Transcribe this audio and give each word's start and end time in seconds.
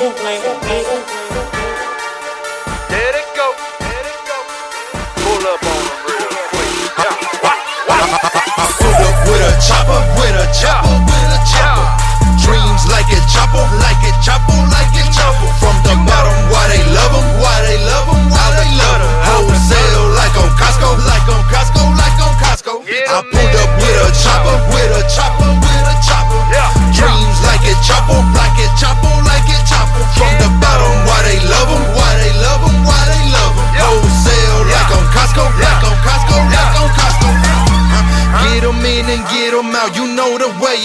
A 0.00 0.02
it 0.02 0.16
go. 3.36 3.52
There 3.84 4.00
it 4.00 4.20
go. 4.24 4.38
Pull 5.20 5.44
up 5.44 5.60
on 5.60 5.76
them 5.76 6.00
real 6.08 6.24
quick. 6.56 6.72
Yeah. 6.96 7.12
Wah, 7.44 7.60
wah. 7.84 8.08
Pulled 8.80 8.96
up 8.96 9.28
with 9.28 9.44
a 9.44 9.52
chopper, 9.60 10.00
with 10.16 10.40
a 10.40 10.48
chopper, 10.56 11.04
with 11.04 11.36
a 11.36 11.40
chopper. 11.52 11.84
Dreams 12.40 12.88
like 12.88 13.12
it 13.12 13.20
chopper, 13.28 13.60
like 13.84 14.00
it 14.08 14.16
chopper, 14.24 14.29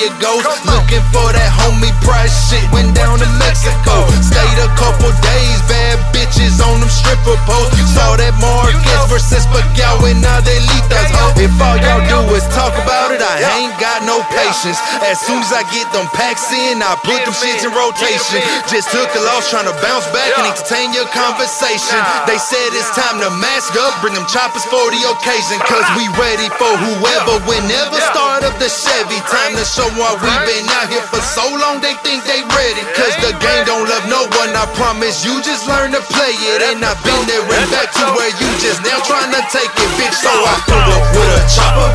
it 0.06 0.14
goes. 0.22 0.46
Looking 0.70 1.02
for 1.10 1.34
that 1.34 1.50
homie 1.50 1.94
price 2.06 2.34
shit, 2.50 2.62
went 2.70 2.94
down 2.94 3.18
to 3.18 3.30
Mexico. 3.42 4.06
Stayed 4.22 4.60
a 4.62 4.70
couple 4.78 5.10
days, 5.26 5.60
bad 5.66 5.98
bitches 6.14 6.62
on 6.62 6.80
them 6.80 6.90
stripper 6.90 7.38
poles. 7.50 7.74
Saw 7.90 8.16
that 8.18 8.38
know. 8.38 8.70
versus 9.10 9.46
Pacquiao 9.50 10.06
and 10.06 10.22
now 10.22 10.40
they 10.42 10.62
Litas 10.70 11.10
ho. 11.10 11.34
If 11.42 11.54
all 11.58 11.78
y'all 11.82 12.06
do 12.06 12.20
is 12.38 12.46
talk 12.54 12.74
about 12.78 13.12
it, 13.12 13.15
I 13.26 13.66
ain't 13.66 13.78
got 13.82 14.06
no 14.06 14.22
patience. 14.32 14.80
As 15.06 15.20
soon 15.20 15.42
as 15.42 15.52
I 15.52 15.64
get 15.74 15.90
them 15.92 16.08
packs 16.14 16.52
in, 16.54 16.82
I 16.82 16.96
put 17.02 17.22
them 17.26 17.34
them 17.34 17.34
'em 17.34 17.42
shits 17.42 17.64
in, 17.66 17.74
rotation. 17.74 18.40
get 18.40 18.46
'em 18.46 18.64
in. 18.64 18.70
Just 18.70 18.88
took 18.92 19.10
a 19.16 19.22
loss 19.26 19.50
trying 19.50 19.66
to 19.66 19.76
bounce 19.82 20.06
back 20.14 20.32
and 20.38 20.48
entertain 20.48 20.94
your 20.94 21.08
conversation. 21.10 22.00
They 22.28 22.38
said 22.38 22.74
it's 22.74 22.92
time 22.96 23.20
to 23.20 23.30
mask 23.30 23.76
up, 23.76 23.94
bring 24.02 24.14
them 24.14 24.26
choppers 24.28 24.64
for 24.66 24.92
the 24.92 25.02
occasion. 25.10 25.60
Cause 25.66 25.88
we 25.98 26.08
ready 26.22 26.50
for 26.60 26.72
whoever, 26.78 27.40
whenever. 27.50 27.98
Start 28.14 28.44
up 28.44 28.58
the 28.60 28.70
Chevy. 28.70 29.20
Time 29.32 29.56
to 29.56 29.66
show 29.66 29.88
why 30.00 30.14
we 30.22 30.32
been 30.46 30.68
out 30.78 30.90
here 30.90 31.06
for 31.10 31.22
so 31.22 31.46
long. 31.62 31.82
They 31.82 31.96
think 32.06 32.24
they 32.26 32.42
ready. 32.44 32.84
Cause 32.94 33.16
the 33.22 33.34
game 33.42 33.66
don't 33.66 33.88
love 33.90 34.06
no 34.08 34.28
one. 34.40 34.52
I 34.56 34.66
promise 34.76 35.26
you 35.26 35.42
just 35.42 35.68
learn 35.68 35.92
to 35.92 36.02
play 36.14 36.36
it. 36.52 36.62
And 36.62 36.84
I've 36.86 37.02
been 37.04 37.24
there 37.26 37.42
and 37.42 37.70
back 37.72 37.92
to 38.00 38.06
where 38.16 38.32
you 38.42 38.50
just 38.60 38.82
now 38.84 39.00
trying 39.04 39.32
to 39.32 39.42
take 39.52 39.72
it, 39.84 39.92
bitch. 39.98 40.16
So 40.16 40.30
I 40.30 40.56
pulled 40.68 40.90
up 40.96 41.04
with 41.16 41.40
a 41.40 41.44
chopper, 41.56 41.90
with 41.90 41.95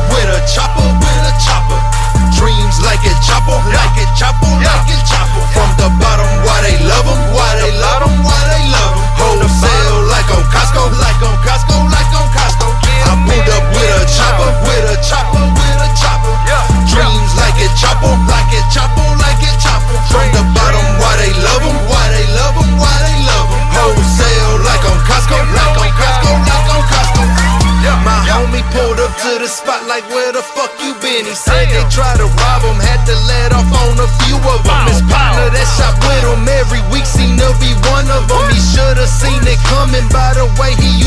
to 29.21 29.37
the 29.37 29.45
spot 29.45 29.85
like, 29.85 30.01
where 30.09 30.33
the 30.33 30.41
fuck 30.41 30.73
you 30.81 30.97
been? 30.97 31.29
He 31.29 31.35
said 31.37 31.69
Damn. 31.69 31.77
they 31.77 31.85
tried 31.93 32.17
to 32.17 32.25
rob 32.25 32.61
him, 32.65 32.81
had 32.81 33.05
to 33.05 33.13
let 33.29 33.53
off 33.53 33.69
on 33.69 33.93
a 34.01 34.09
few 34.25 34.37
of 34.49 34.65
them. 34.65 34.85
His 34.89 35.05
partner 35.05 35.45
that 35.45 35.67
shot 35.77 35.93
with 36.09 36.25
him 36.25 36.41
every 36.49 36.81
week 36.89 37.05
seemed 37.05 37.37
to 37.37 37.53
be 37.61 37.69
one 37.93 38.09
of 38.09 38.25
them. 38.25 38.41
He 38.49 38.57
should've 38.57 39.05
seen 39.05 39.45
it 39.45 39.61
coming 39.69 40.09
by 40.09 40.33
the 40.33 40.49
way 40.57 40.73
he 40.73 41.00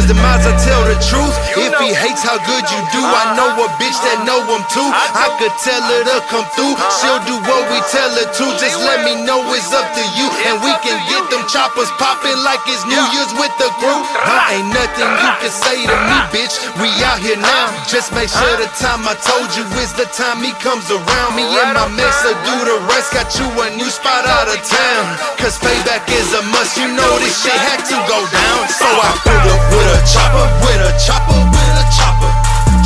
Cause 0.00 0.08
the 0.08 0.16
miles 0.16 0.48
I 0.48 0.56
tell 0.56 0.80
the 0.88 0.96
truth. 1.12 1.36
If 1.60 1.76
he 1.76 1.92
hates 1.92 2.24
how 2.24 2.40
good 2.48 2.64
you 2.72 2.80
do, 2.88 3.04
I 3.04 3.36
know 3.36 3.52
a 3.52 3.68
bitch 3.76 4.00
that 4.00 4.24
know 4.24 4.40
him 4.48 4.64
too. 4.72 4.88
I 4.96 5.28
could 5.36 5.52
tell 5.60 5.76
her 5.76 6.00
to 6.08 6.24
come 6.32 6.48
through. 6.56 6.72
She'll 6.96 7.20
do 7.28 7.36
what 7.44 7.68
we 7.68 7.84
tell 7.92 8.08
her 8.08 8.24
to. 8.24 8.44
Just 8.56 8.80
let 8.80 9.04
me 9.04 9.20
know 9.28 9.44
it's 9.52 9.68
up 9.76 9.84
to 9.92 10.04
you. 10.16 10.32
And 10.48 10.64
we 10.64 10.72
can 10.80 10.96
get 11.04 11.28
them 11.28 11.44
choppers 11.52 11.92
popping 12.00 12.32
like 12.40 12.64
it's 12.64 12.80
New. 12.88 12.96
Year's 13.12 13.28
with 13.36 13.52
the 13.60 13.68
crew. 13.76 14.00
Huh, 14.16 14.56
ain't 14.56 14.72
nothing 14.72 15.04
you 15.04 15.30
can 15.36 15.52
say 15.52 15.84
to 15.84 15.96
me, 16.08 16.16
bitch. 16.32 16.56
We 16.80 16.88
out 17.04 17.20
here 17.20 17.36
now. 17.36 17.68
Just 17.84 18.16
make 18.16 18.32
sure 18.32 18.56
the 18.56 18.72
time 18.80 19.04
I 19.04 19.12
told 19.20 19.52
you 19.52 19.68
is 19.84 19.92
the 20.00 20.08
time 20.16 20.40
he 20.40 20.56
comes 20.64 20.88
around. 20.88 21.36
Me 21.36 21.44
and 21.44 21.76
my 21.76 21.92
mix 21.92 22.24
will 22.24 22.40
do 22.48 22.56
the 22.64 22.80
rest. 22.88 23.12
Got 23.12 23.36
you 23.36 23.44
a 23.52 23.68
new 23.76 23.92
spot 23.92 24.24
out 24.24 24.48
of 24.48 24.64
town. 24.64 25.04
Cause 25.36 25.60
payback 25.60 26.08
is 26.08 26.32
a 26.32 26.42
must. 26.56 26.80
You 26.80 26.88
know 26.88 27.12
this 27.20 27.36
shit 27.36 27.52
had 27.52 27.84
to 27.84 27.96
go 28.08 28.16
down. 28.32 28.64
So 28.72 28.88
I 28.88 29.12
pulled 29.28 29.44
up 29.44 29.60
with 29.76 29.89
a 29.90 29.98
chopper, 30.06 30.46
with 30.62 30.80
a 30.86 30.92
chopper, 31.02 31.34
with 31.34 31.82
a 31.82 31.86
chopper. 31.90 32.30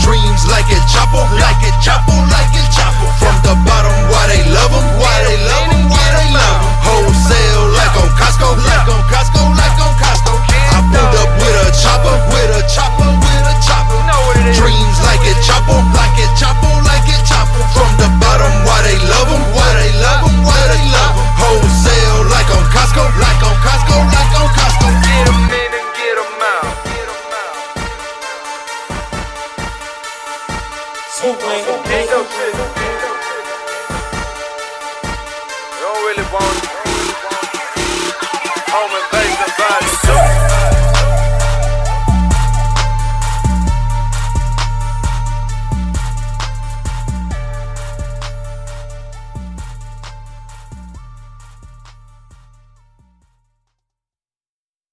Dreams 0.02 0.42
like 0.48 0.68
a 0.72 0.80
chopper, 0.88 1.24
like 1.36 1.60
it 1.62 1.76
chopper. 1.84 2.23
You 31.24 31.32
don't 31.32 31.40
really 36.04 36.26
want. 36.30 36.58
Home 38.68 38.92
invasion. 38.92 39.43